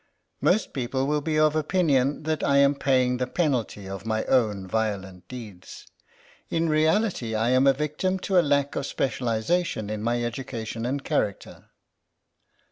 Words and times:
"Most 0.51 0.73
people 0.73 1.05
will 1.05 1.21
be 1.21 1.37
of 1.37 1.55
opinion 1.55 2.23
that 2.23 2.43
I 2.43 2.57
am 2.57 2.73
paying 2.73 3.17
the 3.17 3.27
penalty 3.27 3.87
of 3.87 4.03
my 4.03 4.23
own 4.25 4.65
violent 4.65 5.27
deeds. 5.27 5.85
In 6.49 6.67
reality 6.69 7.35
I 7.35 7.49
am 7.49 7.67
a 7.67 7.73
victim 7.73 8.17
to 8.21 8.39
a 8.39 8.41
lack 8.41 8.75
of 8.75 8.85
specialisa 8.85 9.63
tion 9.63 9.91
in 9.91 10.01
my 10.01 10.23
education 10.23 10.87
and 10.87 11.03
character." 11.03 11.65